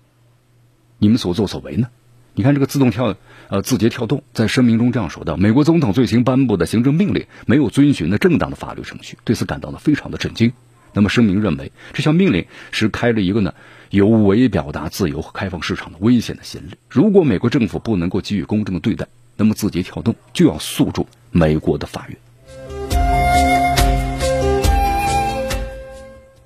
[1.05, 1.89] 你们所作所为呢？
[2.33, 3.15] 你看这个自动跳
[3.49, 10.55] 呃字节跳动在声明中这样说道：美国总统最新颁布的行政命令没有遵循的正当的法律程序，对此感到呢非常的震惊。
[10.95, 13.53] 那么声明认为这项命令是开了一个呢
[13.91, 16.71] 有违表达自由和开放市场的危险的先例。
[16.89, 22.17] 如果美国政府不能够给予公正的对待，那么字节跳动就要诉诸美国的法院。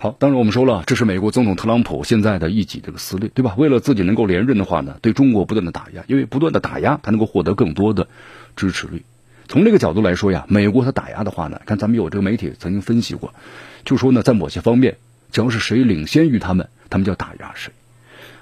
[0.01, 3.57] 好，当然我们说了，这是美国总统特朗普现在的一己这个私利，对吧？
[3.59, 8.07] 为了自己能够连任的话呢，对中国不断的打压，因为不断的打压，他能够获得更多的
[8.55, 9.03] 支持率。
[9.49, 13.35] 从这个角度来说呀，美国他打压的话呢，看咱们有这个媒体曾经分析过，
[13.85, 14.99] 就说呢，在某些方面，
[15.33, 17.73] 只要是谁领先于他们，他们就要打压谁。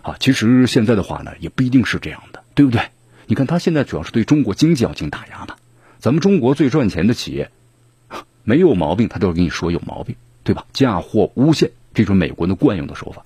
[0.03, 2.83] 啊，其实现在的话呢，也不一定是这样的，对不对？
[3.27, 5.55] 你看他现在主要是对中国经济要进行打压嘛，
[6.01, 7.51] 咱们中国最赚钱的企业，
[8.45, 10.17] 没有毛病，他都要跟你说有毛病。
[10.47, 10.65] 对吧？
[10.73, 13.25] 嫁祸诬陷，这种美国的惯用的手法。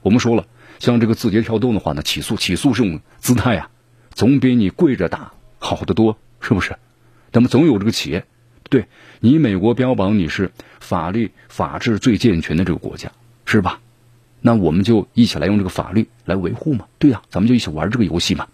[0.00, 0.46] 我们说了，
[0.78, 3.68] 像这个字节跳动的话呢，起诉起诉这种姿态呀，
[4.12, 6.74] 总比你跪着打好得多，是不是？
[7.32, 8.24] 那么总有这个企业，
[8.70, 8.86] 对
[9.20, 13.12] 你美国标榜你是法律法治最健全的这个国家，
[13.44, 13.80] 是吧？
[14.40, 16.86] 那我们就一起来用这个法律来维护嘛？
[16.98, 18.48] 对呀，咱们就一起玩这个游戏嘛。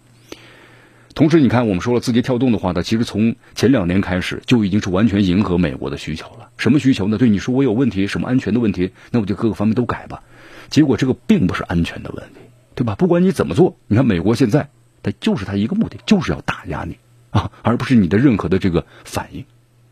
[1.13, 6.49] 同时，你看，我们说了，字节跳动的话呢，其实从前两年开始就已经是完全迎合美国的需求了。
[6.57, 7.17] 什么需求呢？
[7.17, 10.23] 对你说我有问题，什么安全的问题，那我就各个方面都改吧。
[10.69, 12.39] 结果这个并不是安全的问题，
[12.75, 12.95] 对吧？
[12.95, 14.69] 不管你怎么做，你看美国现在，
[15.03, 16.97] 它就是它一个目的，就是要打压你
[17.31, 19.45] 啊，而不是你的任何的这个反应。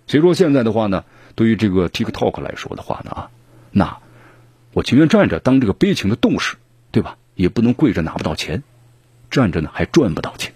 [0.08, 1.04] 所以说现在的话呢，
[1.36, 3.30] 对于这个 TikTok 来说的话呢啊，
[3.72, 3.98] 那
[4.74, 6.56] 我情愿站着当这个悲情的斗士，
[6.92, 7.18] 对吧？
[7.36, 8.64] 也不能跪着拿不到钱，
[9.30, 10.54] 站着呢还赚不到钱。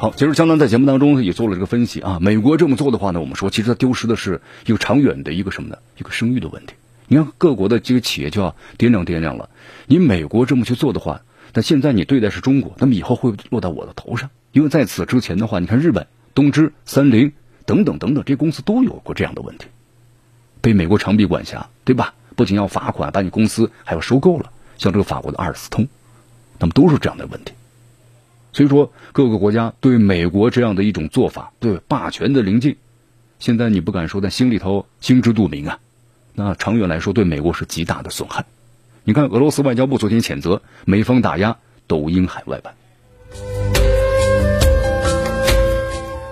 [0.00, 2.20] 好，其实江南在节目当中也做了这个分析啊。
[2.20, 5.78] 美国这么做的话呢，我们说其实它丢失的是一个长远的一个什么呢？
[5.96, 6.74] 一个声誉的问题。
[7.08, 9.50] 你看各国的这个企业就要掂量掂量了。
[9.86, 14.30] 你美国这么去做的话，那现在你对待是中国，那么以后会落到我的头上？
[14.52, 17.32] 因为在此之前的话，你看日本、东芝、三菱
[17.66, 19.66] 等等等等这公司都有过这样的问题，
[20.60, 22.14] 被美国长臂管辖，对吧？
[22.36, 24.52] 不仅要罚款，把你公司还要收购了。
[24.76, 25.88] 像这个法国的阿尔斯通，
[26.60, 27.52] 那么都是这样的问题。
[28.58, 32.76] 所以说，各个国家对美国这样的一种做法，对霸权的临近，
[33.38, 35.78] 现在你不敢说，在心里头心知肚明啊。
[36.34, 38.44] 那长远来说，对美国是极大的损害。
[39.04, 42.74] 你看，俄罗斯外交部昨天谴责美方打压抖音海外版。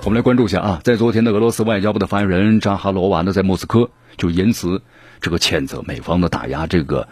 [0.03, 4.83] 我们来关注一下啊，在昨天的俄罗斯外交部的发言人扎哈罗娃呢，在莫斯科就言辞
[5.21, 7.07] 这个谴责美方的打压这个。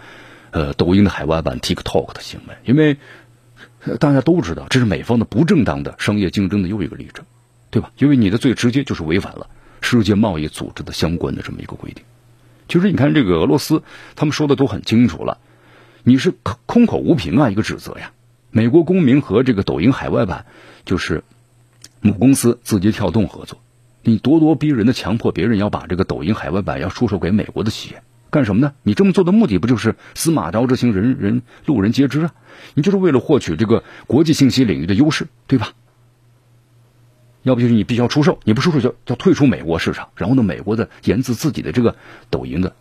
[0.50, 2.96] 呃，抖音的海外版 TikTok 的行为，因为
[4.00, 7.24] 大家都知道，这是美方的不正当的商业竞争的又一个例证，
[7.70, 7.92] 对吧？
[7.98, 9.48] 因为你的最直接就是违反了
[9.80, 12.02] 世界贸易组织的相关的这么一个规定。
[12.66, 13.82] 其实你看，这个俄罗斯
[14.16, 15.38] 他们说的都很清楚了，
[16.02, 16.32] 你是
[16.66, 18.12] 空口无凭啊，一个指责呀。
[18.50, 20.46] 美国公民和这个抖音海外版
[20.86, 21.24] 就是
[22.00, 23.58] 母公司字节跳动合作，
[24.02, 28.02] 你咄咄逼人的强迫别人要把这个抖音海外版要出售给美国的企业。
[28.34, 28.74] 干什么呢？
[28.82, 32.34] 你这么做的目的不就是司马昭之心，人人路人皆知啊？
[32.74, 35.68] 你就是为了获取这个国际信息领域的优势，对吧？
[37.44, 40.08] 要不就是你必须要出售，你不出售就要退出美国市场。
[40.16, 41.94] 然后呢，美国的研制自己的这个
[42.28, 42.74] 抖音的，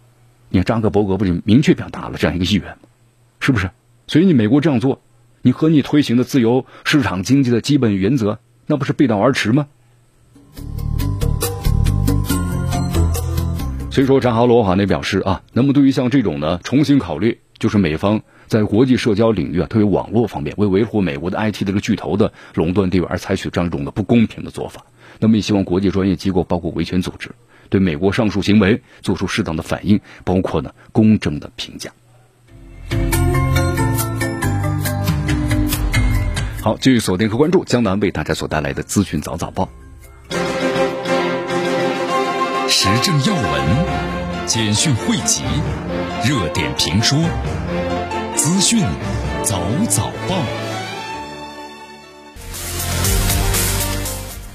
[0.49, 2.77] 你看扎克伯格不就明确表达了这样一个意愿吗？
[3.39, 3.69] 是不是？
[4.07, 5.03] 所以你美国这样做，
[5.43, 9.67] 你和你推行的自由市场经济的基本原则那不是背道而驰吗？
[13.93, 24.83] 所以说，扎哈罗瓦呢表示啊，那么对于像这种呢，重新考虑，就是美方在国际社交领域啊，特别网络方面，为维护美国的 IT 的这个巨头的垄断地位而采取这样一种的不公平的做法。
[25.19, 27.29] 那么也希望国际专业机构，包括维权组织，
[27.69, 31.91] 对美国上述行为做出适当的反应，包括呢公正的评价。
[36.63, 39.69] 好，继续锁定和关注江南为大家所带来的资讯早早报。
[42.75, 45.43] 时政要闻、简讯汇集、
[46.27, 47.19] 热点评说、
[48.35, 48.81] 资讯
[49.43, 50.35] 早早报。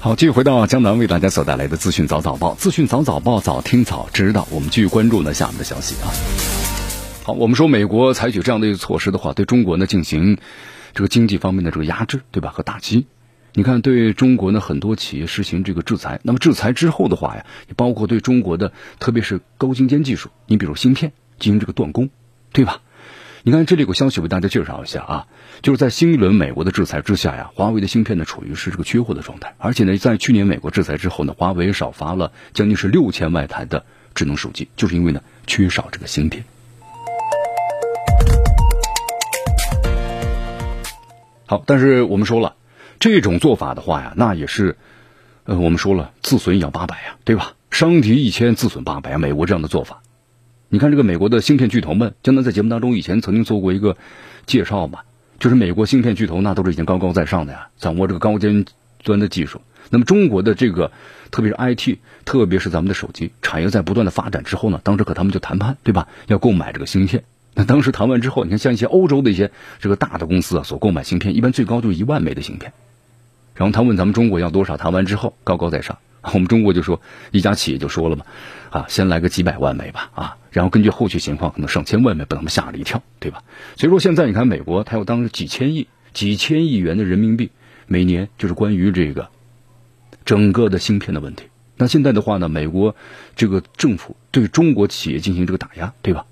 [0.01, 4.45] 好，继续回到江南为大家所带来的资讯早早报，资讯早早报，早听早知道。
[4.51, 6.11] 我们继续关注呢下面的消息啊。
[7.23, 10.37] 好，我们说美国采取这样的一个措施的话，对中国呢进行
[10.93, 12.51] 这个经济方面的这个压制，对吧？
[12.53, 13.07] 和打击。
[13.53, 16.19] 你看，对中国呢，很多企业实行这个制裁。
[16.23, 22.09] 那么制裁之后的话呀，也包括对中国的，特别是高精尖技术，你比如芯片进行这个断供，
[22.53, 22.81] 对吧？
[23.43, 25.27] 你看这里有个消息为大家介绍一下啊，
[25.63, 33.83] 就是在新一轮美国的制裁之下呀，华为的芯片呢处于是这个缺货的状态，而且呢，在去年美国制裁之后呢，华为少发了将近是六千万台的
[34.13, 36.43] 智能手机，就是因为呢缺少这个芯片。
[41.47, 42.55] 好，但是我们说了。
[42.99, 44.77] 这种做法的话呀，那也是，
[45.45, 47.53] 呃，我们说了，自损咬八百呀，对吧？
[47.71, 49.17] 伤敌一千，自损八百啊。
[49.17, 50.01] 美国这样的做法，
[50.67, 53.95] 你看这个美国的芯片巨头们，江南在节目当中以前曾经做过一个
[54.45, 54.99] 介绍嘛，
[55.39, 58.65] 就是美国芯片巨头那都是已经高高在上的呀，掌握这个高尖
[59.03, 59.61] 端的技术。
[59.91, 60.91] 那么中国的这个，
[61.31, 66.07] 特别是 IT，特别是咱们的手机产业在不断的发展之后呢，当时和他们就谈判，对吧？
[66.27, 67.23] 要购买这个芯片。
[67.55, 72.73] 那当时谈完之后，你看像一些欧洲的一些这个大的公司啊，所购买芯片，一般最高就一万枚的芯片。
[73.59, 75.97] 然后他问咱们中国要多少，谈完之后高高在上，
[76.33, 78.25] 我们中国就说一家企业就说了嘛，
[78.69, 83.43] 啊，先来个几百万枚吧，啊，然后根据后续情况，可能上千万枚，把他们吓了一跳，对吧？
[83.75, 87.51] 所以说现在你看美国，它要当几千亿、几千亿元的人民币
[87.85, 89.27] 每年，就是关于这个
[90.23, 91.43] 整个的芯片的问题。
[91.75, 92.95] 那现在的话呢，美国
[93.35, 96.25] 这个政府对中国企业进行这个打压，对吧？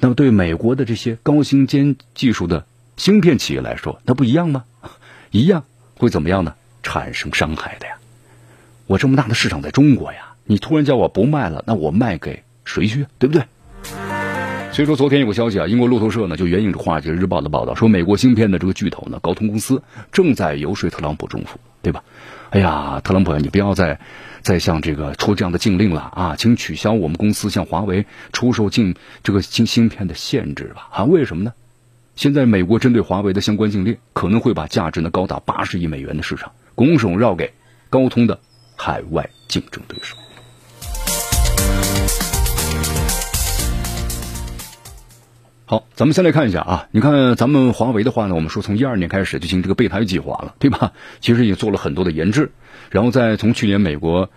[0.00, 4.64] 那么对美国的这些高精尖技术的芯片企业来说，那不一样吗？
[5.30, 5.64] 一样。
[6.00, 6.54] 会怎么样呢？
[6.82, 7.96] 产生伤害的呀！
[8.86, 13.06] 我这么大的市场在中国呀，你突然叫我不卖了，那我卖给谁去？
[13.18, 13.44] 对不对？
[14.72, 22.02] 所以说，昨天有个消息啊，英国路透社呢就援引着《华尔街日报》的报道，说美国芯片的这个巨头呢，高通公司正在游说特朗普政府，对吧？
[22.48, 24.00] 哎呀，特朗普，你不要再
[24.40, 30.88] 再像这个出这样的禁令了啊，请取消我们公司向华为出售进这个芯芯片的限制吧！
[30.92, 31.52] 啊，为什么呢？
[32.16, 37.54] 现在美国针对华为的相关禁令，可能会把价值呢高达八十亿美元的市场拱手让给
[37.88, 38.38] 高通的
[38.76, 40.16] 海外竞争对手。
[45.64, 50.92] 好，咱们先来看一下啊，你看咱们华为的话呢，我们说从一二年开始就进行这个备胎计划了，对吧？
[51.22, 52.52] 其实也做了很多的研制，
[52.90, 54.28] 然后在从去年美国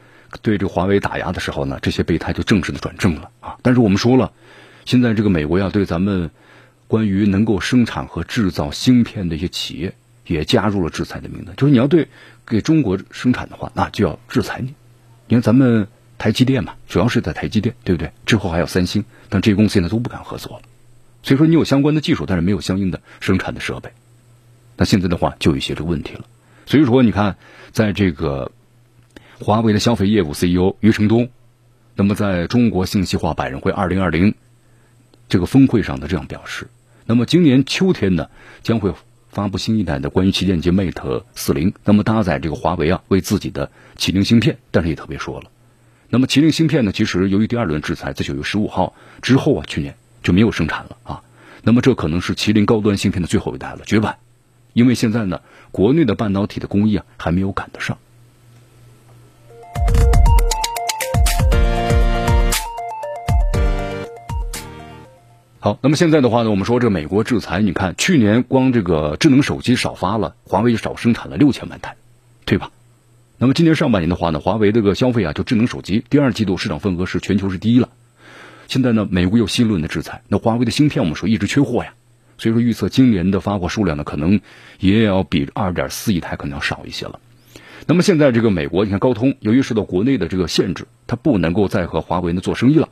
[0.42, 3.58] 对这个华为打压的时候呢，这些备胎就正式的转正了啊。
[3.62, 4.32] 但是我们说了，
[4.86, 6.32] 现在这个美国要对咱们。
[6.94, 9.96] 关于能够生产和制造芯片的一些企业
[10.28, 12.08] 也加入了制裁的名单，就是你要对
[12.46, 14.76] 给中国生产的话，那就要制裁你。
[15.28, 15.88] 你看咱们
[16.20, 18.12] 台积电嘛，主要是在台积电，对不对？
[18.28, 20.64] 之后还有三星，但这些公司现在都不敢合作了。
[21.24, 23.90] 所以说你有相关的技术，但是没有相应的生产的设备，
[24.78, 26.26] 那现在的话就有一些这个问题了。
[26.68, 27.38] 所以说你看，
[27.72, 28.52] 在这个
[29.40, 31.32] 华为的消费业务 CEO 余承东，
[31.96, 34.36] 那么在中国信息化百人会二零二零
[35.28, 36.68] 这个峰会上的这样表示。
[37.06, 38.30] 那么今年秋天呢，
[38.62, 38.94] 将会
[39.30, 45.50] 发布新一代的关于旗舰机 Mate 四零，那么搭载这个华为啊为自己的麒麟芯片，但是也特别说了，
[46.10, 51.24] 那么麒麟芯片呢，其实由于第二轮制裁在九月十五号之后啊，去年就没有生产了啊，
[51.64, 54.18] 那么这可能是麒麟高端芯片的最后一代了，绝版，
[54.74, 57.98] 因为现在呢，国内的半导体的工艺啊还没有赶得上。
[65.64, 71.96] 好，那么现在的话呢，我们说这个美国制裁，你看去年光这个智能手机少发了，华为就少生产了六千万台，
[72.44, 72.70] 对吧？
[73.38, 77.88] 那么今年上半年的话呢，华为这个消费啊，就智能手机第二季度市场份额是全球是第一了。
[78.68, 81.94] 现在呢，美国又新一轮的制裁，那华为的芯片我们说一直缺货呀，
[82.38, 84.42] 所以说预测今年的发货数量呢，可能
[84.82, 87.22] 也要比二点四亿台可能要少一些了。
[87.88, 92.90] 那么现在这个美国，你看高通由于受到国内的这个限制，它不能够再和华为呢做生意了。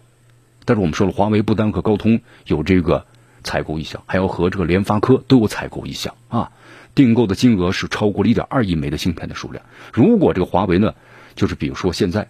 [0.72, 3.06] 但是我们说了，华为不单和高通有这个
[3.44, 6.50] 采购意向，还要和这个联发科都有采购意向啊。
[6.96, 9.66] 订购的金额是超过了一点二亿枚的芯片的数量。
[9.92, 10.94] 如果这个华为呢，
[11.36, 12.30] 就是比如说现在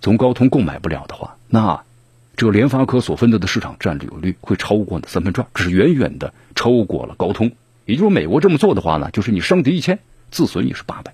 [0.00, 1.82] 从高通购买不了的话，那
[2.36, 7.50] 这个联发科所分得的市场占有率会超过呢三分之二，这是远远的超过了高通。
[7.86, 9.98] 也就是美国这么做的话呢，就是你伤敌一千，
[10.30, 11.12] 自损也是八百。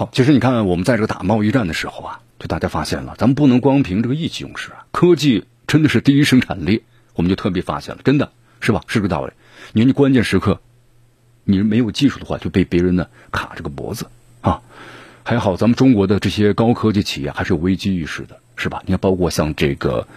[0.00, 4.86] 好，其实你看，我们在这个打贸易战的时候啊，就大家发现了，咱们不能光凭这个意气用事啊。
[4.92, 8.80] 科技真的是第一生产力，我们就特别发现了，真的是吧？
[8.86, 9.32] 是这个道理。
[9.74, 10.62] 你关键时刻，
[11.44, 14.06] 你没有技术的话，就被别人呢卡这个脖子
[14.40, 14.62] 啊。
[15.22, 18.82] 还好咱们中国的这些高科技企业还是有危机意识的，是吧？
[18.86, 20.08] 你看，包括像这个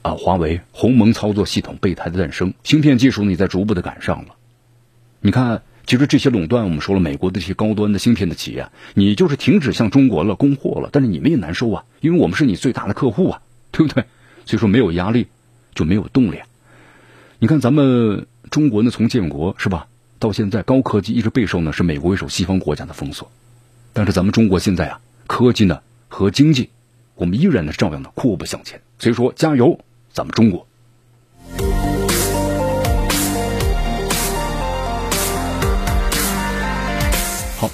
[0.00, 4.36] 啊，华为鸿蒙操作系统备胎的诞生，芯片技术呢也在逐步的赶上了。
[5.20, 5.60] 你看。
[5.86, 14.04] 其实这些垄断，我们说了，美国的这些高端的芯片的企业，你就是停止向中国了供货了，但是你们也难受啊，因为我们是你最大的客户啊， 对不对？
[14.46, 15.26] 所以说没有压力
[15.74, 16.38] 就没有动力。
[17.38, 19.86] 你看咱们中国呢，从建国是吧，
[20.18, 23.30] 到现在高科技一直备受呢是美国为首西方国家的封锁，
[23.92, 26.70] 但是咱们中国现在啊，科技呢和经济，
[27.14, 28.80] 我们依然呢照样的阔步向前。
[28.98, 29.78] 所以说加油，
[30.12, 30.66] 咱们中国。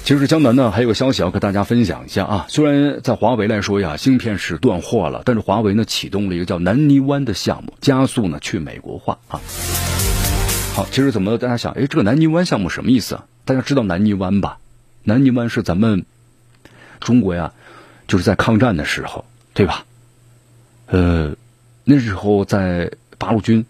[0.03, 2.45] 其实江南呢还有个消息要跟大家分享一下啊。
[2.49, 9.39] 虽然在华为来说呀，芯片是断货了，但是华为呢启动了一个叫南泥湾的项目，加速呢去美国化啊。
[10.73, 13.25] 好，其实怎么大家想，哎，这个南泥湾项目什么意思啊？
[13.45, 14.59] 大家知道南泥湾吧？
[15.03, 16.05] 南泥湾是咱们
[16.99, 17.53] 中国呀，
[18.07, 19.85] 就是在抗战的时候，对吧？
[20.87, 21.35] 呃，
[21.83, 23.65] 那时候在八路军。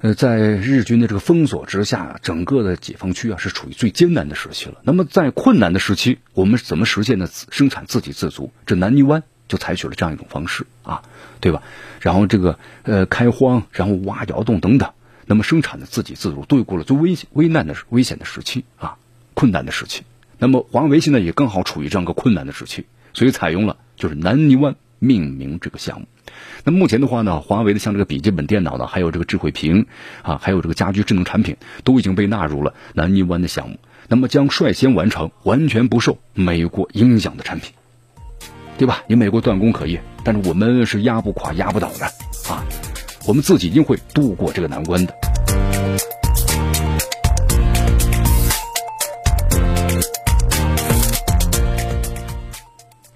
[0.00, 4.76] 呃，在日军的这个封锁之下，整个的解放区啊是处于最艰难的时期了。
[4.84, 8.52] 那么在困难的时期，我们怎么实现的生产自给自足？
[8.64, 11.02] 这南泥湾就采取了这样一种方式啊，
[11.40, 11.64] 对吧？
[12.00, 14.92] 然后这个呃开荒，然后挖窑洞等等，
[15.26, 18.98] 那么生产的自给自足，度过了最危危难的危险的时期啊，
[19.34, 20.04] 困难的时期。
[20.38, 26.06] 那么华为现在也刚好处于这样一个困难的时期，所以采用了就是南泥湾命名这个项目。
[26.64, 29.86] 那目前的话呢，华为的像这个笔记本电脑呢，还有这个智慧屏
[30.22, 33.78] 啊，还有这个家居智能产品，都已经被纳入了南泥湾的项目。
[34.08, 37.72] 那么将率先完成完全不受美国影响的产品，
[38.78, 39.02] 对吧？
[39.06, 42.06] 你美国断供可以，但是我们是压不垮、压不倒的
[42.52, 42.64] 啊！
[43.26, 45.14] 我们自己一定会度过这个难关的。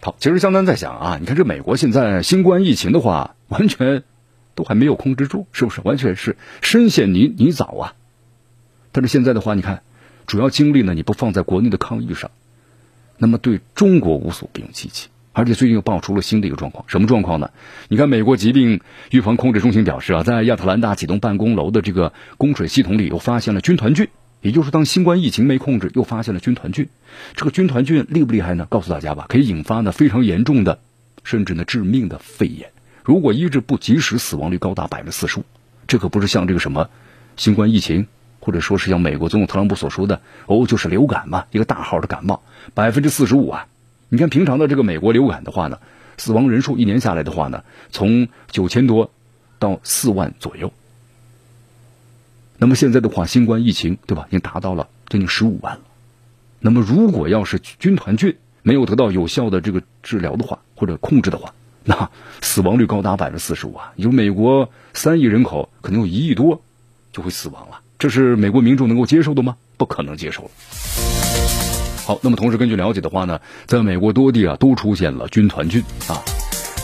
[0.04, 4.02] 好，其实江南在想啊，你看这美国现在新冠疫情的话，完全
[4.56, 5.80] 都还没有控制住，是不是？
[5.84, 7.94] 完全是深陷泥泥沼啊。
[8.90, 9.84] 但是现在的话，你看，
[10.26, 12.32] 主要精力呢，你不放在国内的抗疫上，
[13.16, 15.06] 那么对中国无所不用其极。
[15.32, 17.52] 而且最近又爆出了新的一个状况，什么状况呢？
[17.86, 18.80] 你看，美国疾病
[19.12, 24.08] 预防控制中心表示啊，在亚特兰大几栋办公楼的这个供水系统里，又发现了军团菌。
[24.42, 26.88] 也就是当新冠疫情没控制，又发现了军团菌，
[27.34, 28.66] 这个军团菌厉不厉害呢？
[28.68, 30.80] 告诉大家吧，可以引发呢非常严重的，
[31.22, 32.70] 甚至呢致命的肺炎。
[33.04, 35.44] 如果医治不及时，死亡率高达百分之四十五。
[35.86, 36.90] 这可不是像这个什么
[37.36, 38.06] 新冠疫情，
[38.40, 42.42] 或者说是像美国总统特朗普所说的哦，就是流感嘛，一个大号的感冒，
[42.74, 43.66] 百分之四十五啊。
[44.08, 45.78] 你看平常的这个美国流感的话呢，
[46.18, 49.12] 死亡人数一年下来的话呢，从九千多
[49.58, 50.72] 到四万左右。
[52.62, 55.80] 那么现在的话，新冠疫情对吧，已经达到了将近十五万了。
[56.60, 62.08] 那么如果要是军团菌没有得到有效的这个治疗的话，或者控制的话，那
[62.40, 63.92] 死亡率高达百分之四十五啊！
[63.96, 66.62] 有美国三亿人口，可能有一亿多
[67.12, 67.80] 就会死亡了。
[67.98, 69.56] 这是美国民众能够接受的吗？
[69.76, 70.48] 不可能接受。
[72.06, 76.22] 好，那么同时根据了解的话呢，在美国多地啊都出现了军团菌啊。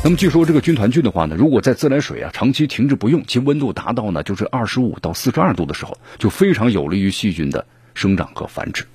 [0.04, 8.86] 那么据说这个军团菌的话呢，如果在自来水啊长期停滞不用，其温度达到呢就是二十五到四十二度的时候，就非常有利于细菌的生长和繁殖。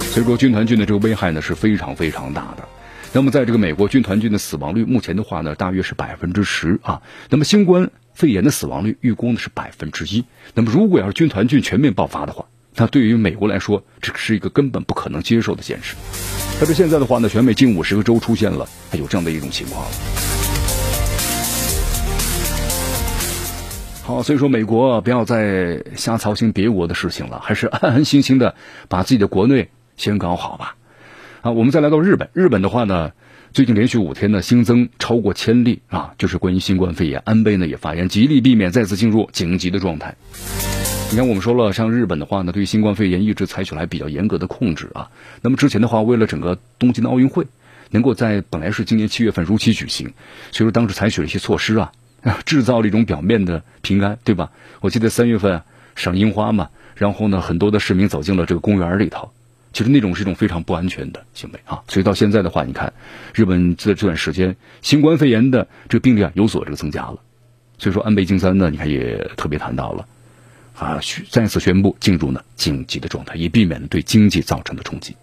[0.00, 2.66] 所以说军团菌的这个危害呢是非常非常大的。
[3.12, 7.02] 那么在这个美国军团菌的死亡率目前的话呢大约是百分之十啊。
[7.28, 10.24] 那么新冠肺炎的死亡率预估呢是百分之一。
[10.54, 12.46] 那么如果要是军团菌全面爆发的话，
[12.76, 15.96] 那对于美国来说这是一个根本不可能接受的现实。
[16.58, 19.84] 但是现在的话呢，全美近五十个州出现了，有这样的一种情况。
[24.02, 28.54] 好，所以说美国不要再瞎操心别国的事情了，还是安安心心的
[28.88, 30.76] 把自己的国内先搞好吧。
[31.42, 33.12] 啊，我们再来到日本，日本的话呢，
[33.52, 40.16] 最近连续五天呢新增超过千例啊，就是关于新冠肺炎，安倍呢也发言，极力避免再次进入紧急的状态。
[41.12, 45.10] 你看，我们说了，像日本的话呢，对于新冠肺炎一直采取来比较严格的控制啊。
[45.42, 47.44] 那么之前的话，为了整个东京的奥运会，
[47.90, 50.06] 能够在本来是今年七月份如期举行，
[50.52, 51.90] 所以说当时采取了一些措施啊，
[52.46, 54.52] 制造了一种表面的平安，对吧？
[54.80, 55.60] 我记得三月份
[55.96, 59.32] 赏樱花嘛，然后呢，很多的市民走进了这个公园里头，
[59.72, 61.82] 其实那种是一种非常不安全的行为啊。
[61.88, 62.92] 所以到现在的话，你看
[63.34, 67.18] 日本在这段时间新冠肺炎的这个病例啊有所这个增加了，
[67.78, 70.06] 所以说安倍晋三呢，你看也特别谈到了
[70.80, 75.14] 啊，再次宣布进入呢紧急的状态，以避免对经济造成的冲击。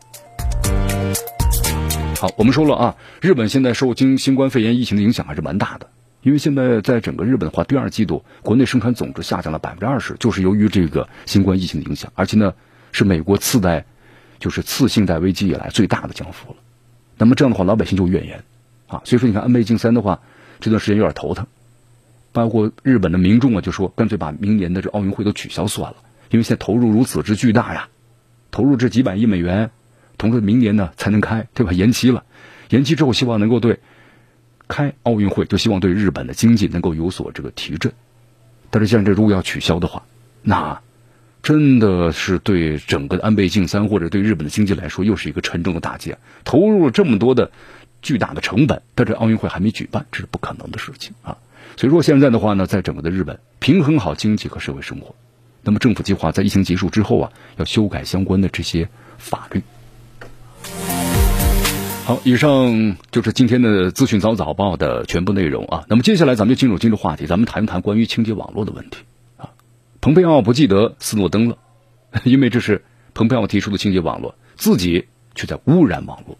[2.19, 5.89] 好，我们说了啊，日本现在受经新冠肺炎疫情的影响还是蛮大的，
[6.21, 12.53] 因为现在在整个日本的话，第二季度国内生产总值下降了百分之二十，就是由于这个新冠疫情的影响，而且呢
[12.91, 13.83] 是美国次贷，
[14.37, 16.57] 就是次信贷危机以来最大的降幅了。
[17.17, 18.43] 那么这样的话，老百姓就怨言
[18.85, 20.19] 啊，所以说你看安倍晋三的话，
[20.59, 21.47] 这段时间有点头疼，
[22.37, 25.97] 包括日本的民众啊，就说干脆把明年的这奥运会都取消算了，
[26.29, 27.89] 因为现在投入如此之巨大呀，
[28.51, 29.71] 投入这几百亿美元。
[30.19, 31.73] 同时，明年呢才能开，对吧？
[31.73, 32.25] 延期了，
[32.69, 33.79] 延期之后，希望能够对
[34.67, 37.91] 开奥运会，就希望对日本的经济能够有所这个提振。
[38.69, 40.03] 但是，像这如果要取消的话，
[40.43, 40.79] 那
[41.41, 46.15] 真的是对整个安倍晋三或者对日本的经济来说，又是一个沉重的打击。
[46.43, 47.51] 投入了这么多的
[48.03, 51.37] 巨大的成本，但这奥运会还没举办，这是不可能的事情啊！
[51.77, 55.13] 所以说，现在的话呢，在整个的日本平衡好经济和社会生活，
[55.61, 59.61] 那么政府计划在疫情结束之后啊，要修改相关的这些法律。
[62.03, 65.85] 好，以上就是今天的资讯早早报的全部内容啊。
[65.87, 69.03] 那么接下来咱们就进入今日话题，咱们谈一谈关于清洁网络的问题
[69.37, 69.51] 啊。
[70.01, 71.59] 蓬佩奥不记得斯诺登了，
[72.23, 75.05] 因为这是蓬佩奥提出的清洁网络，自己
[75.35, 76.39] 却在污染网络。